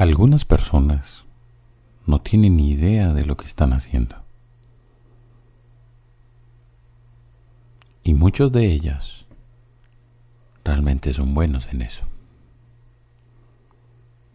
Algunas 0.00 0.46
personas 0.46 1.26
no 2.06 2.22
tienen 2.22 2.56
ni 2.56 2.70
idea 2.70 3.12
de 3.12 3.26
lo 3.26 3.36
que 3.36 3.44
están 3.44 3.74
haciendo. 3.74 4.16
Y 8.02 8.14
muchos 8.14 8.50
de 8.50 8.64
ellas 8.64 9.26
realmente 10.64 11.12
son 11.12 11.34
buenos 11.34 11.68
en 11.70 11.82
eso. 11.82 12.04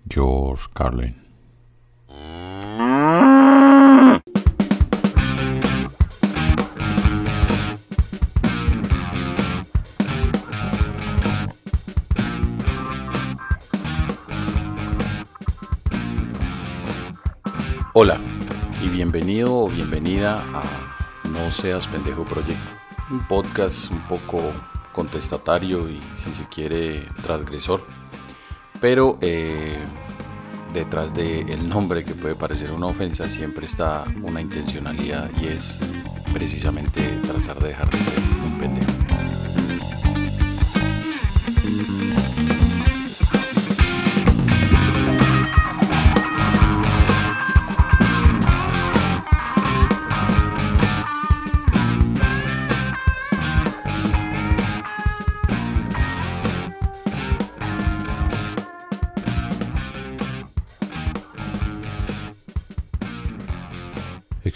George 0.08 0.68
Carlin. 0.72 1.16
Hola 17.98 18.20
y 18.84 18.90
bienvenido 18.90 19.56
o 19.56 19.70
bienvenida 19.70 20.44
a 20.54 21.30
No 21.30 21.50
Seas 21.50 21.88
Pendejo 21.88 22.26
Proyecto, 22.26 22.70
un 23.10 23.26
podcast 23.26 23.90
un 23.90 24.00
poco 24.00 24.52
contestatario 24.92 25.90
y 25.90 26.02
si 26.18 26.34
se 26.34 26.46
quiere 26.50 27.08
transgresor, 27.24 27.86
pero 28.82 29.18
eh, 29.22 29.78
detrás 30.74 31.14
del 31.14 31.70
nombre 31.70 32.04
que 32.04 32.16
puede 32.16 32.36
parecer 32.36 32.72
una 32.72 32.88
ofensa 32.88 33.30
siempre 33.30 33.66
está 33.66 34.04
una 34.22 34.42
intencionalidad 34.42 35.32
y 35.42 35.46
es 35.46 35.78
precisamente 36.34 37.02
tratar 37.26 37.62
de 37.62 37.70
dejar 37.70 37.90
de 37.92 37.98
ser 37.98 38.20
un 38.44 38.60
pendejo. 38.60 39.05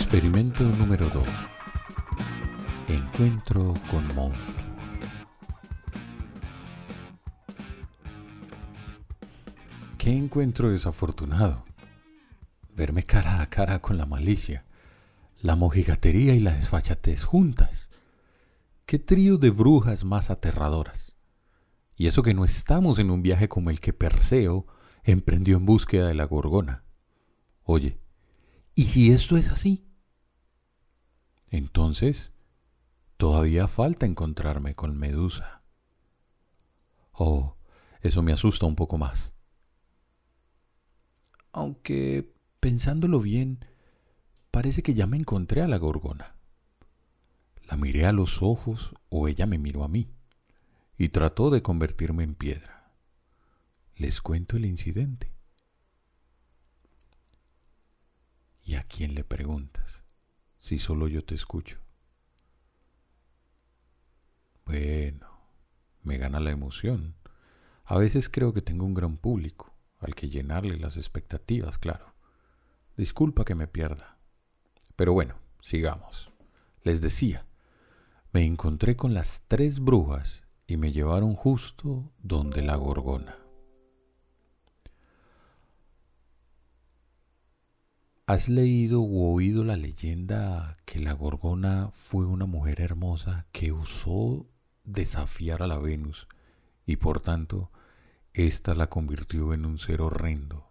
Experimento 0.02 0.64
número 0.64 1.10
2. 1.10 1.24
Encuentro 2.88 3.74
con 3.92 4.08
monstruos. 4.16 4.64
¿Qué 9.98 10.16
encuentro 10.16 10.72
desafortunado? 10.72 11.66
Verme 12.74 13.04
cara 13.04 13.42
a 13.42 13.50
cara 13.50 13.82
con 13.82 13.98
la 13.98 14.06
malicia, 14.06 14.66
la 15.42 15.58
mojigatería 15.58 16.34
y 16.34 16.40
la 16.40 16.54
desfachatez 16.54 17.26
juntas. 17.26 17.92
¿Qué 18.86 19.00
trío 19.00 19.38
de 19.38 19.50
brujas 19.52 20.06
más 20.06 20.32
aterradoras? 20.32 21.18
Y 21.98 22.08
eso 22.08 22.24
que 22.24 22.34
no 22.34 22.46
estamos 22.46 23.00
en 23.00 23.12
un 23.12 23.22
viaje 23.22 23.50
como 23.50 23.70
el 23.70 23.82
que 23.82 23.94
Perseo 23.94 24.66
emprendió 25.04 25.58
en 25.58 25.66
búsqueda 25.66 26.08
de 26.08 26.16
la 26.16 26.24
gorgona. 26.24 26.86
Oye, 27.64 28.00
¿y 28.74 28.86
si 28.86 29.12
esto 29.12 29.38
es 29.38 29.52
así? 29.52 29.89
Entonces, 31.50 32.34
todavía 33.18 33.68
falta 33.68 34.06
encontrarme 34.06 34.76
con 34.76 34.98
Medusa. 34.98 35.64
Oh, 37.12 37.56
eso 38.02 38.22
me 38.22 38.32
asusta 38.32 38.66
un 38.66 38.76
poco 38.76 38.98
más. 38.98 39.34
Aunque, 41.52 42.34
pensándolo 42.60 43.20
bien, 43.20 43.66
parece 44.52 44.84
que 44.84 44.94
ya 44.94 45.08
me 45.08 45.18
encontré 45.18 45.62
a 45.62 45.68
la 45.68 45.78
gorgona. 45.78 46.36
La 47.64 47.78
miré 47.78 48.06
a 48.06 48.12
los 48.12 48.42
ojos 48.42 48.96
o 49.10 49.28
ella 49.28 49.46
me 49.46 49.58
miró 49.58 49.84
a 49.84 49.88
mí 49.88 50.10
y 50.98 51.10
trató 51.10 51.50
de 51.50 51.62
convertirme 51.62 52.24
en 52.24 52.36
piedra. 52.36 52.94
Les 53.96 54.22
cuento 54.22 54.58
el 54.58 54.66
incidente. 54.66 55.34
¿Y 58.64 58.76
a 58.76 58.84
quién 58.84 59.16
le 59.16 59.24
preguntas? 59.24 60.04
Si 60.60 60.78
solo 60.78 61.08
yo 61.08 61.24
te 61.24 61.36
escucho? 61.36 61.80
Bueno, 64.66 65.28
me 66.04 66.18
gana 66.18 66.40
la 66.40 66.52
emoción. 66.52 67.16
A 67.86 67.98
veces 67.98 68.30
creo 68.30 68.54
que 68.54 68.62
tengo 68.62 68.86
un 68.86 68.94
gran 68.94 69.18
público 69.18 69.74
al 70.00 70.16
que 70.16 70.30
llenarle 70.30 70.78
las 70.78 70.96
expectativas, 70.96 71.78
claro. 71.78 72.14
Disculpa 72.96 73.46
que 73.46 73.56
me 73.56 73.68
pierda. 73.68 74.20
Pero 74.96 75.14
bueno, 75.14 75.36
sigamos. 75.62 76.32
Les 76.84 77.02
decía, 77.02 77.46
me 78.32 78.46
encontré 78.46 78.96
con 78.96 79.14
las 79.14 79.44
tres 79.48 79.80
brujas 79.80 80.44
y 80.68 80.78
me 80.78 80.92
llevaron 80.92 81.34
justo 81.34 82.12
donde 82.20 82.62
la 82.62 82.76
gorgona. 82.76 83.38
¿Has 88.30 88.48
leído 88.48 89.02
u 89.02 89.34
oído 89.34 89.64
la 89.64 89.76
leyenda 89.76 90.78
que 90.86 91.00
la 91.00 91.14
Gorgona 91.14 91.90
fue 91.94 92.28
una 92.28 92.46
mujer 92.46 92.80
hermosa 92.80 93.48
que 93.52 93.72
usó 93.72 94.46
desafiar 94.84 95.64
a 95.64 95.68
la 95.68 95.80
Venus 95.80 96.28
y 96.86 96.98
por 96.98 97.22
tanto 97.22 97.72
ésta 98.34 98.76
la 98.76 98.88
convirtió 98.88 99.52
en 99.52 99.66
un 99.66 99.80
ser 99.80 100.02
horrendo 100.02 100.70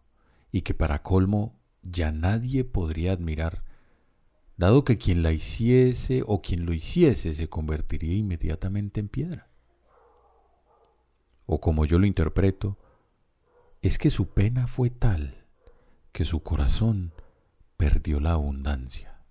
y 0.53 0.61
que 0.61 0.73
para 0.73 1.03
colmo 1.03 1.59
ya 1.83 2.13
nadie 2.13 2.63
podría 2.63 3.11
admirar, 3.11 3.65
dado 4.57 4.85
que 4.85 4.97
quien 4.97 5.25
la 5.25 5.33
hiciese 5.33 6.23
o 6.25 6.41
quien 6.41 6.65
lo 6.65 6.73
hiciese 6.73 7.35
se 7.35 7.49
convertiría 7.49 8.15
inmediatamente 8.15 9.01
en 9.01 9.09
piedra? 9.09 9.51
O 11.45 11.61
como 11.61 11.87
yo 11.87 11.99
lo 11.99 12.07
interpreto, 12.07 12.79
es 13.83 13.99
que 13.99 14.11
su 14.11 14.29
pena 14.29 14.69
fue 14.69 14.91
tal 14.91 15.45
que 16.13 16.25
su 16.25 16.45
corazón 16.45 17.13
perdió 17.79 18.21
la 18.21 18.33
abundancia. 18.33 19.23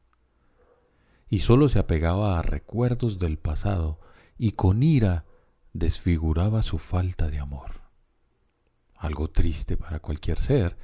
Y 1.30 1.40
sólo 1.40 1.68
se 1.68 1.78
apegaba 1.78 2.40
a 2.40 2.41
recuerdos 2.41 3.19
del 3.19 3.38
pasado 3.38 4.00
y 4.40 4.53
con 4.53 4.81
ira 4.81 5.25
desfiguraba 5.74 6.63
su 6.63 6.80
falta 6.80 7.30
de 7.30 7.40
amor. 7.40 7.81
Algo 8.96 9.30
triste 9.30 9.78
para 9.78 10.00
cualquier 10.00 10.40
ser, 10.40 10.78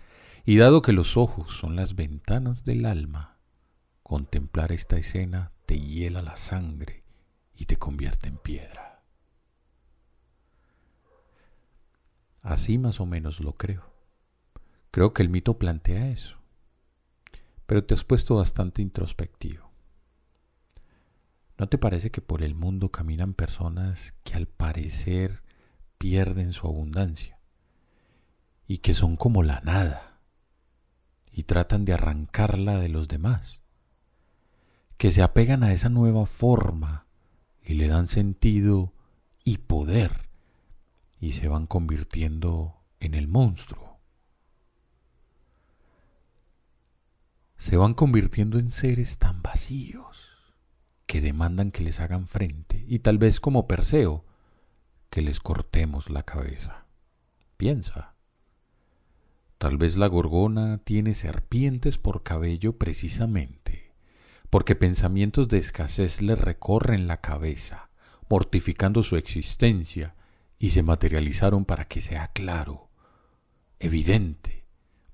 y 0.46 0.58
dado 0.58 0.82
que 0.82 0.92
los 0.92 1.16
ojos 1.16 1.52
son 1.52 1.78
las 1.78 1.96
ventanas 1.96 2.66
del 2.66 2.86
alma, 2.86 3.40
contemplar 4.04 4.74
esta 4.74 4.98
escena 4.98 5.54
te 5.66 5.80
hiela 5.80 6.22
la 6.22 6.36
sangre 6.36 7.06
y 7.56 7.66
te 7.66 7.78
convierte 7.78 8.28
en 8.28 8.38
piedra. 8.38 9.02
Así 12.42 12.78
más 12.78 13.00
o 13.00 13.06
menos 13.06 13.40
lo 13.40 13.56
creo. 13.56 13.94
Creo 14.92 15.14
que 15.14 15.24
el 15.24 15.30
mito 15.30 15.58
plantea 15.58 16.10
eso 16.10 16.43
pero 17.66 17.84
te 17.84 17.94
has 17.94 18.04
puesto 18.04 18.36
bastante 18.36 18.82
introspectivo. 18.82 19.72
¿No 21.58 21.70
te 21.70 21.78
parece 21.78 22.12
que 22.12 22.22
por 22.22 22.42
el 22.44 22.56
mundo 22.56 22.90
caminan 22.90 23.34
personas 23.34 24.16
que 24.24 24.34
al 24.34 24.48
parecer 24.48 25.44
pierden 25.98 26.52
su 26.52 26.68
abundancia 26.68 27.40
y 28.68 28.80
que 28.80 28.94
son 28.94 29.16
como 29.16 29.44
la 29.44 29.62
nada 29.62 30.20
y 31.32 31.44
tratan 31.44 31.86
de 31.86 31.94
arrancarla 31.94 32.80
de 32.80 32.90
los 32.90 33.08
demás? 33.08 33.62
Que 34.98 35.12
se 35.12 35.22
apegan 35.22 35.64
a 35.64 35.74
esa 35.74 35.90
nueva 35.90 36.26
forma 36.26 37.08
y 37.64 37.76
le 37.76 37.88
dan 37.88 38.08
sentido 38.08 38.94
y 39.44 39.60
poder 39.60 40.30
y 41.20 41.34
se 41.34 41.48
van 41.48 41.68
convirtiendo 41.68 42.82
en 43.00 43.14
el 43.14 43.28
monstruo 43.28 43.93
se 47.74 47.78
van 47.78 47.96
convirtiendo 47.96 48.60
en 48.60 48.70
seres 48.70 49.18
tan 49.18 49.42
vacíos 49.42 50.32
que 51.08 51.22
demandan 51.22 51.72
que 51.72 51.82
les 51.82 52.00
hagan 52.02 52.28
frente 52.28 52.86
y 52.88 53.00
tal 53.00 53.18
vez 53.18 53.40
como 53.40 53.68
Perseo, 53.68 54.26
que 55.10 55.24
les 55.24 55.40
cortemos 55.40 56.12
la 56.12 56.22
cabeza. 56.22 56.86
Piensa. 57.58 58.14
Tal 59.58 59.80
vez 59.80 59.98
la 59.98 60.06
gorgona 60.06 60.84
tiene 60.84 61.16
serpientes 61.16 61.98
por 61.98 62.22
cabello 62.22 62.78
precisamente, 62.78 63.92
porque 64.52 64.76
pensamientos 64.76 65.48
de 65.48 65.58
escasez 65.58 66.22
le 66.22 66.36
recorren 66.36 67.08
la 67.08 67.22
cabeza, 67.22 67.90
mortificando 68.30 69.02
su 69.02 69.16
existencia, 69.16 70.14
y 70.60 70.70
se 70.70 70.84
materializaron 70.84 71.66
para 71.66 71.88
que 71.88 72.02
sea 72.02 72.28
claro, 72.34 72.92
evidente, 73.80 74.64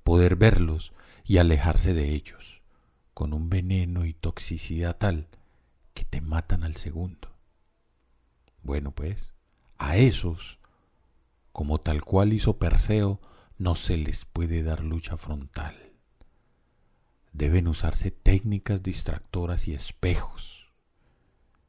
poder 0.03 0.35
verlos 0.35 0.91
y 1.23 1.37
alejarse 1.37 1.93
de 1.93 2.09
ellos, 2.13 2.61
con 3.13 3.33
un 3.33 3.49
veneno 3.49 4.05
y 4.05 4.13
toxicidad 4.13 4.97
tal 4.97 5.27
que 5.93 6.05
te 6.05 6.21
matan 6.21 6.63
al 6.63 6.75
segundo. 6.75 7.35
Bueno, 8.63 8.91
pues, 8.91 9.33
a 9.77 9.97
esos, 9.97 10.59
como 11.51 11.79
tal 11.79 12.03
cual 12.03 12.33
hizo 12.33 12.57
Perseo, 12.57 13.19
no 13.57 13.75
se 13.75 13.97
les 13.97 14.25
puede 14.25 14.63
dar 14.63 14.83
lucha 14.83 15.17
frontal. 15.17 15.93
Deben 17.33 17.67
usarse 17.67 18.11
técnicas 18.11 18.81
distractoras 18.83 19.67
y 19.67 19.73
espejos. 19.73 20.71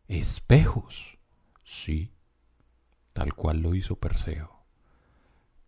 Espejos, 0.08 1.18
sí, 1.64 2.12
tal 3.12 3.34
cual 3.34 3.60
lo 3.60 3.74
hizo 3.74 3.96
Perseo. 3.96 4.64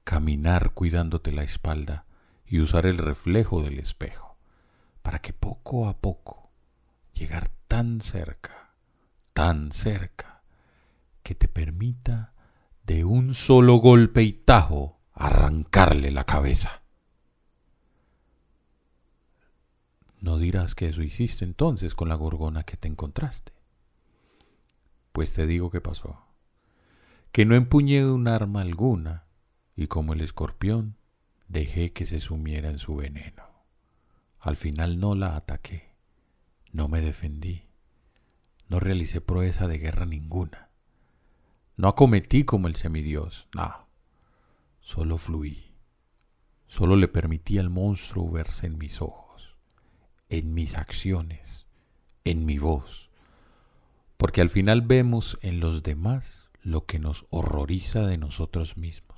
Caminar 0.05 0.73
cuidándote 0.75 1.32
la 1.32 1.43
espalda 1.43 2.06
y 2.46 2.60
usar 2.60 2.86
el 2.86 2.98
reflejo 2.98 3.62
del 3.62 3.78
espejo, 3.78 4.36
para 5.02 5.20
que 5.20 5.32
poco 5.32 5.88
a 5.88 5.98
poco 5.98 6.50
llegar 7.12 7.48
tan 7.68 8.00
cerca, 8.00 8.74
tan 9.32 9.72
cerca, 9.72 10.42
que 11.22 11.34
te 11.34 11.48
permita 11.48 12.32
de 12.84 13.04
un 13.04 13.34
solo 13.34 13.76
golpe 13.76 14.22
y 14.22 14.32
tajo 14.32 14.98
arrancarle 15.14 16.10
la 16.10 16.24
cabeza. 16.24 16.82
No 20.20 20.38
dirás 20.38 20.74
que 20.74 20.88
eso 20.88 21.02
hiciste 21.02 21.44
entonces 21.44 21.94
con 21.94 22.08
la 22.08 22.14
gorgona 22.14 22.62
que 22.62 22.76
te 22.76 22.88
encontraste. 22.88 23.52
Pues 25.12 25.34
te 25.34 25.46
digo 25.46 25.70
qué 25.70 25.80
pasó. 25.80 26.24
Que 27.32 27.44
no 27.44 27.54
empuñé 27.54 28.06
un 28.06 28.28
arma 28.28 28.60
alguna 28.60 29.24
y 29.74 29.88
como 29.88 30.12
el 30.12 30.20
escorpión 30.20 30.96
dejé 31.52 31.93
que 31.93 32.06
se 32.06 32.19
sumiera 32.19 32.70
en 32.70 32.78
su 32.78 32.96
veneno. 32.96 33.44
Al 34.40 34.56
final 34.56 34.99
no 34.99 35.14
la 35.14 35.37
ataqué, 35.37 35.94
no 36.72 36.88
me 36.88 37.02
defendí, 37.02 37.69
no 38.69 38.81
realicé 38.81 39.20
proeza 39.20 39.69
de 39.69 39.78
guerra 39.78 40.06
ninguna, 40.06 40.70
no 41.76 41.88
acometí 41.88 42.44
como 42.44 42.69
el 42.69 42.76
semidios, 42.76 43.49
no, 43.54 43.87
solo 44.81 45.19
fluí, 45.19 45.75
solo 46.66 46.96
le 46.96 47.06
permití 47.06 47.58
al 47.58 47.69
monstruo 47.69 48.31
verse 48.31 48.66
en 48.66 48.78
mis 48.78 49.02
ojos, 49.02 49.56
en 50.31 50.55
mis 50.55 50.78
acciones, 50.78 51.66
en 52.25 52.46
mi 52.46 52.58
voz, 52.58 53.10
porque 54.16 54.40
al 54.40 54.48
final 54.48 54.81
vemos 54.81 55.38
en 55.43 55.60
los 55.60 55.82
demás 55.82 56.50
lo 56.62 56.87
que 56.87 56.98
nos 56.98 57.26
horroriza 57.31 58.06
de 58.06 58.16
nosotros 58.16 58.78
mismos. 58.78 59.11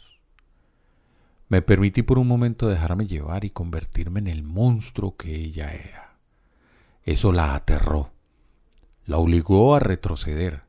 Me 1.54 1.62
permití 1.62 2.02
por 2.02 2.18
un 2.18 2.26
momento 2.26 2.66
dejarme 2.66 3.06
llevar 3.06 3.44
y 3.44 3.50
convertirme 3.50 4.18
en 4.18 4.26
el 4.26 4.42
monstruo 4.42 5.16
que 5.16 5.36
ella 5.36 5.72
era. 5.72 6.18
Eso 7.04 7.30
la 7.30 7.54
aterró, 7.54 8.12
la 9.06 9.18
obligó 9.18 9.76
a 9.76 9.78
retroceder. 9.78 10.64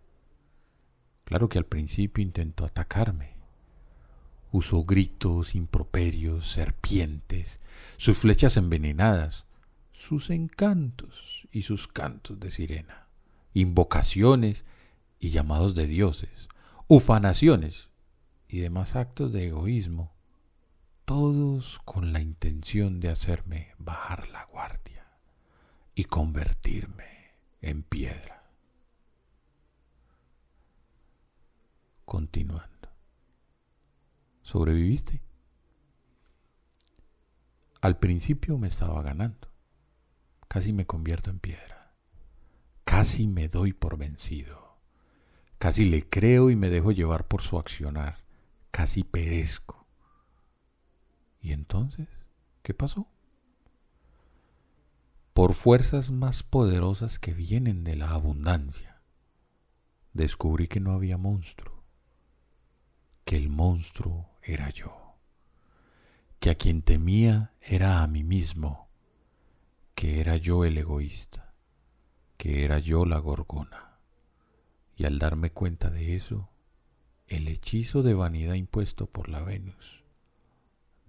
Claro 1.24 1.50
que 1.50 1.58
al 1.58 1.66
principio 1.66 2.22
intentó 2.22 2.66
atacarme. 2.66 3.34
Usó 4.52 4.84
gritos, 4.84 5.56
improperios, 5.56 6.52
serpientes, 6.52 7.62
sus 7.98 8.20
flechas 8.20 8.56
envenenadas, 8.56 9.48
sus 9.92 10.30
encantos 10.30 11.48
y 11.52 11.64
sus 11.64 11.88
cantos 11.88 12.40
de 12.40 12.52
sirena, 12.52 13.08
invocaciones 13.56 14.66
y 15.20 15.32
llamados 15.32 15.74
de 15.74 15.88
dioses, 15.88 16.48
ufanaciones 16.88 17.90
y 18.48 18.60
demás 18.60 18.96
actos 18.96 19.34
de 19.34 19.48
egoísmo 19.48 20.15
todos 21.06 21.80
con 21.86 22.14
la 22.14 22.20
intención 22.20 23.00
de 23.00 23.10
hacerme 23.10 23.76
bajar 23.78 24.28
la 24.30 24.44
guardia 24.46 25.06
y 25.94 26.06
convertirme 26.06 27.06
en 27.62 27.84
piedra. 27.84 28.44
Continuando. 32.06 32.90
¿Sobreviviste? 34.42 35.22
Al 37.82 38.00
principio 38.00 38.58
me 38.58 38.68
estaba 38.68 39.02
ganando. 39.04 39.48
Casi 40.48 40.74
me 40.74 40.88
convierto 40.88 41.30
en 41.30 41.40
piedra. 41.40 41.94
Casi 42.84 43.28
me 43.28 43.48
doy 43.48 43.74
por 43.74 43.98
vencido. 43.98 44.80
Casi 45.60 45.86
le 45.86 46.08
creo 46.08 46.50
y 46.50 46.56
me 46.56 46.70
dejo 46.70 46.92
llevar 46.92 47.28
por 47.28 47.42
su 47.42 47.60
accionar. 47.60 48.24
Casi 48.72 49.04
perezco 49.04 49.75
¿Y 51.46 51.54
entonces 51.54 52.08
qué 52.64 52.74
pasó? 52.74 53.08
Por 55.32 55.54
fuerzas 55.54 56.10
más 56.10 56.42
poderosas 56.42 57.20
que 57.20 57.36
vienen 57.36 57.84
de 57.84 57.96
la 57.96 58.10
abundancia, 58.10 59.04
descubrí 60.12 60.68
que 60.68 60.80
no 60.80 60.94
había 60.94 61.20
monstruo, 61.20 61.84
que 63.26 63.38
el 63.38 63.50
monstruo 63.50 64.32
era 64.42 64.72
yo, 64.72 65.20
que 66.40 66.50
a 66.50 66.56
quien 66.56 66.82
temía 66.82 67.54
era 67.62 68.02
a 68.02 68.08
mí 68.08 68.24
mismo, 68.24 68.90
que 69.94 70.22
era 70.22 70.38
yo 70.38 70.66
el 70.66 70.80
egoísta, 70.80 71.54
que 72.38 72.66
era 72.66 72.80
yo 72.80 73.06
la 73.06 73.20
gorgona. 73.20 74.00
Y 74.96 75.06
al 75.06 75.20
darme 75.20 75.52
cuenta 75.52 75.92
de 75.92 76.16
eso, 76.16 76.50
el 77.28 77.48
hechizo 77.50 78.02
de 78.02 78.16
vanidad 78.16 78.56
impuesto 78.56 79.06
por 79.06 79.30
la 79.30 79.44
Venus 79.44 80.05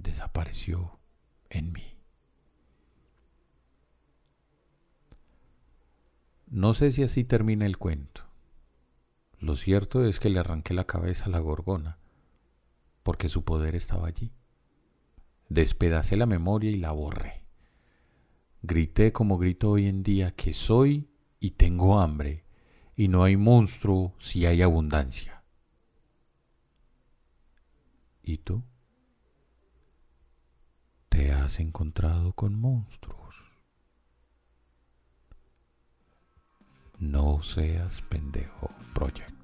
desapareció 0.06 0.98
en 1.50 1.72
mí. 1.72 1.98
No 6.46 6.72
sé 6.72 6.92
si 6.92 7.02
así 7.02 7.24
termina 7.24 7.66
el 7.66 7.76
cuento. 7.76 8.22
Lo 9.38 9.56
cierto 9.56 10.04
es 10.04 10.20
que 10.20 10.30
le 10.30 10.38
arranqué 10.38 10.74
la 10.74 10.86
cabeza 10.86 11.26
a 11.26 11.28
la 11.28 11.40
gorgona, 11.40 11.98
porque 13.02 13.28
su 13.28 13.44
poder 13.44 13.74
estaba 13.74 14.06
allí. 14.06 14.32
Despedacé 15.48 16.16
la 16.16 16.26
memoria 16.26 16.70
y 16.70 16.76
la 16.76 16.92
borré. 16.92 17.44
Grité 18.62 19.12
como 19.12 19.38
grito 19.38 19.70
hoy 19.72 19.88
en 19.88 20.02
día 20.02 20.30
que 20.30 20.54
soy 20.54 21.10
y 21.40 21.52
tengo 21.52 22.00
hambre, 22.00 22.44
y 22.94 23.08
no 23.08 23.24
hay 23.24 23.36
monstruo 23.36 24.14
si 24.18 24.46
hay 24.46 24.62
abundancia. 24.62 25.44
¿Y 28.22 28.38
tú? 28.38 28.62
Te 31.16 31.32
has 31.32 31.60
encontrado 31.60 32.34
con 32.34 32.60
monstruos. 32.60 33.42
No 36.98 37.40
seas 37.40 38.02
pendejo, 38.02 38.70
Project. 38.92 39.35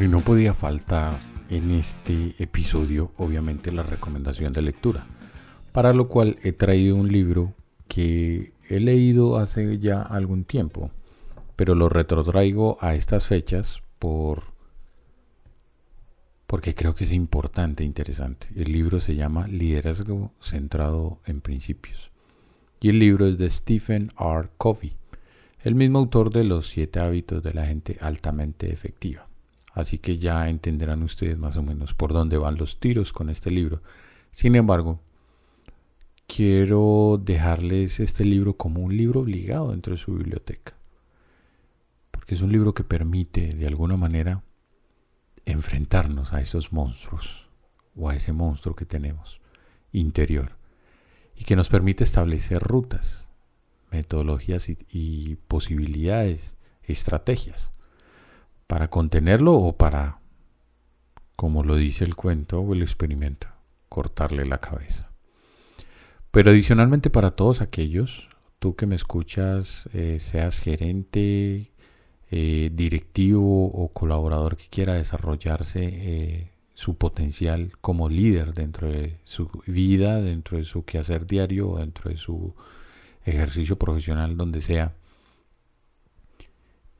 Y 0.00 0.08
no 0.08 0.20
podía 0.20 0.54
faltar 0.54 1.20
en 1.50 1.72
este 1.72 2.34
episodio, 2.38 3.12
obviamente, 3.18 3.70
la 3.70 3.82
recomendación 3.82 4.50
de 4.50 4.62
lectura, 4.62 5.04
para 5.72 5.92
lo 5.92 6.08
cual 6.08 6.38
he 6.42 6.52
traído 6.52 6.96
un 6.96 7.08
libro 7.08 7.52
que 7.86 8.54
he 8.70 8.80
leído 8.80 9.36
hace 9.36 9.78
ya 9.78 10.00
algún 10.00 10.44
tiempo, 10.44 10.90
pero 11.54 11.74
lo 11.74 11.90
retrotraigo 11.90 12.78
a 12.80 12.94
estas 12.94 13.26
fechas 13.26 13.82
por 13.98 14.44
porque 16.46 16.74
creo 16.74 16.94
que 16.94 17.04
es 17.04 17.12
importante 17.12 17.84
interesante. 17.84 18.48
El 18.56 18.72
libro 18.72 19.00
se 19.00 19.16
llama 19.16 19.48
Liderazgo 19.48 20.32
centrado 20.40 21.20
en 21.26 21.42
principios. 21.42 22.10
Y 22.80 22.88
el 22.88 22.98
libro 22.98 23.26
es 23.26 23.36
de 23.36 23.50
Stephen 23.50 24.08
R. 24.18 24.48
Covey, 24.56 24.96
el 25.62 25.74
mismo 25.74 25.98
autor 25.98 26.32
de 26.32 26.44
Los 26.44 26.68
siete 26.68 27.00
hábitos 27.00 27.42
de 27.42 27.52
la 27.52 27.66
gente 27.66 27.98
altamente 28.00 28.72
efectiva. 28.72 29.29
Así 29.72 29.98
que 29.98 30.18
ya 30.18 30.48
entenderán 30.48 31.02
ustedes 31.02 31.38
más 31.38 31.56
o 31.56 31.62
menos 31.62 31.94
por 31.94 32.12
dónde 32.12 32.38
van 32.38 32.56
los 32.56 32.80
tiros 32.80 33.12
con 33.12 33.30
este 33.30 33.50
libro. 33.50 33.82
Sin 34.32 34.56
embargo, 34.56 35.00
quiero 36.26 37.20
dejarles 37.22 38.00
este 38.00 38.24
libro 38.24 38.56
como 38.56 38.80
un 38.82 38.96
libro 38.96 39.20
obligado 39.20 39.70
dentro 39.70 39.92
de 39.92 39.98
su 39.98 40.14
biblioteca. 40.14 40.74
porque 42.10 42.34
es 42.34 42.42
un 42.42 42.52
libro 42.52 42.74
que 42.74 42.84
permite 42.84 43.48
de 43.48 43.66
alguna 43.66 43.96
manera 43.96 44.42
enfrentarnos 45.46 46.32
a 46.32 46.40
esos 46.40 46.72
monstruos 46.72 47.48
o 47.96 48.08
a 48.08 48.14
ese 48.14 48.32
monstruo 48.32 48.74
que 48.74 48.84
tenemos 48.84 49.40
interior 49.92 50.56
y 51.36 51.44
que 51.44 51.56
nos 51.56 51.68
permite 51.68 52.04
establecer 52.04 52.62
rutas, 52.62 53.26
metodologías 53.90 54.68
y, 54.68 55.36
posibilidades, 55.48 56.56
estrategias 56.82 57.72
para 58.70 58.86
contenerlo 58.86 59.54
o 59.54 59.76
para, 59.76 60.20
como 61.34 61.64
lo 61.64 61.74
dice 61.74 62.04
el 62.04 62.14
cuento 62.14 62.60
o 62.60 62.72
el 62.72 62.82
experimento, 62.82 63.48
cortarle 63.88 64.44
la 64.46 64.58
cabeza. 64.58 65.10
Pero 66.30 66.52
adicionalmente 66.52 67.10
para 67.10 67.32
todos 67.32 67.62
aquellos, 67.62 68.28
tú 68.60 68.76
que 68.76 68.86
me 68.86 68.94
escuchas, 68.94 69.88
eh, 69.92 70.20
seas 70.20 70.60
gerente, 70.60 71.72
eh, 72.30 72.70
directivo 72.72 73.66
o 73.66 73.88
colaborador 73.92 74.56
que 74.56 74.68
quiera 74.68 74.94
desarrollarse 74.94 75.80
eh, 75.82 76.52
su 76.72 76.94
potencial 76.94 77.72
como 77.80 78.08
líder 78.08 78.54
dentro 78.54 78.86
de 78.86 79.18
su 79.24 79.50
vida, 79.66 80.20
dentro 80.20 80.58
de 80.58 80.62
su 80.64 80.84
quehacer 80.84 81.26
diario, 81.26 81.74
dentro 81.78 82.08
de 82.08 82.16
su 82.16 82.54
ejercicio 83.24 83.76
profesional, 83.76 84.36
donde 84.36 84.60
sea. 84.60 84.94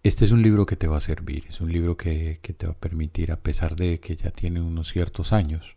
Este 0.03 0.25
es 0.25 0.31
un 0.31 0.41
libro 0.41 0.65
que 0.65 0.77
te 0.77 0.89
va 0.89 0.97
a 0.97 1.01
servir, 1.01 1.45
es 1.51 1.61
un 1.61 1.71
libro 1.71 1.99
que, 1.99 2.41
te 2.57 2.67
va 2.67 2.73
a 2.73 2.79
permitir, 2.79 3.33
a 3.33 3.41
pesar 3.41 3.77
de 3.77 4.01
que 4.01 4.17
ya 4.17 4.31
tiene 4.31 4.63
unos 4.63 4.89
ciertos 4.89 5.35
años, 5.35 5.77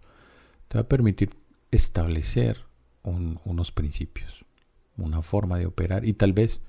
te 0.69 0.77
va 0.77 0.83
a 0.83 0.87
permitir 0.87 1.31
establecer 1.71 2.63
unos 3.03 3.73
principios, 3.73 4.45
una 4.95 5.21
forma 5.21 5.57
de 5.57 5.65
operar 5.65 6.05
y 6.05 6.13
tal 6.13 6.31
vez 6.31 6.61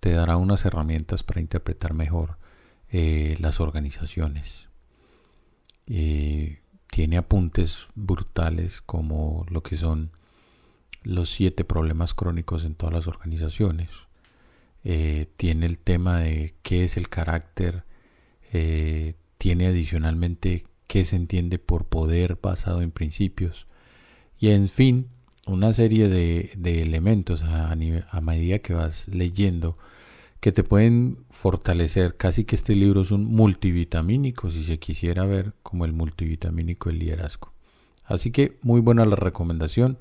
te 0.00 0.12
dará 0.12 0.38
unas 0.38 0.64
herramientas 0.64 1.22
para 1.22 1.42
interpretar 1.42 1.92
mejor 1.92 2.38
eh, 2.88 3.36
las 3.40 3.60
organizaciones. 3.60 4.70
Eh, 5.86 6.62
tiene 6.90 7.18
apuntes 7.18 7.88
brutales 7.94 8.80
como 8.80 9.44
lo 9.50 9.62
que 9.62 9.76
son 9.76 10.12
los 11.02 11.28
siete 11.28 11.62
problemas 11.64 12.14
crónicos 12.14 12.64
en 12.64 12.74
todas 12.74 12.94
las 12.94 13.06
organizaciones. 13.06 13.90
Eh, 14.84 15.26
tiene 15.36 15.66
el 15.66 15.78
tema 15.78 16.20
de 16.20 16.54
qué 16.62 16.84
es 16.84 16.96
el 16.96 17.08
carácter. 17.08 17.84
tiene 19.38 19.66
adicionalmente 19.66 20.64
qué 20.86 21.04
se 21.04 21.16
entiende 21.16 21.58
por 21.58 21.86
poder 21.86 22.38
basado 22.40 22.82
en 22.82 22.92
principios. 22.92 23.66
Y 24.38 24.50
en 24.50 24.68
fin, 24.68 25.08
una 25.46 25.72
serie 25.72 26.08
de, 26.08 26.52
elementos 26.82 27.42
a, 27.42 27.70
a, 27.72 28.20
medida 28.20 28.58
que 28.60 28.74
vas 28.74 29.08
leyendo 29.08 29.76
que 30.40 30.52
te 30.52 30.62
pueden 30.62 31.24
fortalecer. 31.30 32.16
Casi 32.16 32.44
que 32.44 32.54
este 32.54 32.74
libro 32.74 33.00
es 33.00 33.10
un 33.10 33.24
multivitamínico, 33.24 34.50
si 34.50 34.62
se 34.64 34.78
quisiera 34.78 35.24
ver 35.26 35.54
como 35.62 35.84
el 35.84 35.92
multivitamínico 35.92 36.90
del 36.90 36.98
liderazgo. 36.98 37.52
Así 38.04 38.30
que 38.30 38.58
muy 38.62 38.80
buena 38.80 39.06
la 39.06 39.16
recomendación, 39.16 39.98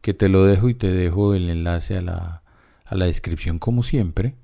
que 0.00 0.14
te 0.14 0.28
lo 0.28 0.44
dejo 0.44 0.68
y 0.68 0.74
te 0.74 0.90
dejo 0.90 1.34
el 1.34 1.48
enlace 1.48 1.96
a 1.96 2.02
la, 2.02 2.42
a 2.86 2.94
la 2.94 3.06
descripción 3.06 3.58
como 3.58 3.82
siempre 3.82 4.36